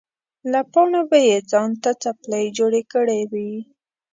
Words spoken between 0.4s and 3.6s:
له پاڼو به یې ځان ته څپلۍ جوړې کړې وې.